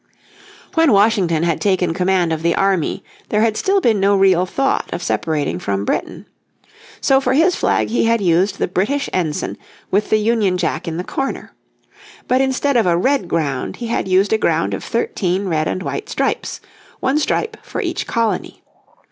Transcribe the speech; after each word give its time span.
When 0.73 0.91
Washington 0.93 1.43
had 1.43 1.61
taken 1.61 1.93
command 1.93 2.33
of 2.33 2.41
the 2.41 2.55
army 2.55 3.03
there 3.29 3.41
had 3.41 3.55
still 3.55 3.79
been 3.79 3.99
no 3.99 4.15
real 4.17 4.47
thought 4.47 4.89
of 4.91 5.03
separating 5.03 5.59
from 5.59 5.85
Britain. 5.85 6.25
So 6.99 7.21
for 7.21 7.33
his 7.35 7.55
flag 7.55 7.89
he 7.89 8.05
had 8.05 8.19
used 8.19 8.57
the 8.57 8.67
British 8.67 9.11
ensign 9.13 9.59
with 9.91 10.09
the 10.09 10.17
Union 10.17 10.57
Jack 10.57 10.87
in 10.87 10.97
the 10.97 11.03
corner. 11.03 11.51
But 12.27 12.41
instead 12.41 12.77
of 12.77 12.87
a 12.87 12.97
red 12.97 13.27
ground 13.27 13.75
he 13.75 13.85
had 13.85 14.07
used 14.07 14.33
a 14.33 14.39
ground 14.39 14.73
of 14.73 14.83
thirteen 14.83 15.47
red 15.47 15.67
and 15.67 15.83
white 15.83 16.09
stripes, 16.09 16.61
on 17.03 17.19
stripe 17.19 17.57
for 17.63 17.79
each 17.79 18.07
colony. 18.07 18.63